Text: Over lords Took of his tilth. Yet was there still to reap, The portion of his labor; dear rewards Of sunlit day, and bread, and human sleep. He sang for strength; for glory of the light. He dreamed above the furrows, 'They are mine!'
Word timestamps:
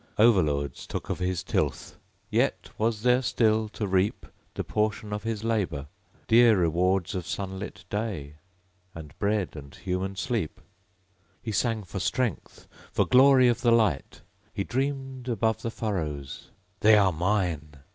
Over 0.17 0.41
lords 0.41 0.87
Took 0.87 1.11
of 1.11 1.19
his 1.19 1.43
tilth. 1.43 1.99
Yet 2.31 2.71
was 2.79 3.03
there 3.03 3.21
still 3.21 3.69
to 3.69 3.85
reap, 3.85 4.25
The 4.55 4.63
portion 4.63 5.13
of 5.13 5.21
his 5.21 5.43
labor; 5.43 5.85
dear 6.27 6.57
rewards 6.57 7.13
Of 7.13 7.27
sunlit 7.27 7.85
day, 7.87 8.37
and 8.95 9.13
bread, 9.19 9.55
and 9.55 9.75
human 9.75 10.15
sleep. 10.15 10.59
He 11.43 11.51
sang 11.51 11.83
for 11.83 11.99
strength; 11.99 12.67
for 12.91 13.05
glory 13.05 13.47
of 13.47 13.61
the 13.61 13.69
light. 13.69 14.21
He 14.55 14.63
dreamed 14.63 15.29
above 15.29 15.61
the 15.61 15.69
furrows, 15.69 16.49
'They 16.79 16.97
are 16.97 17.13
mine!' 17.13 17.75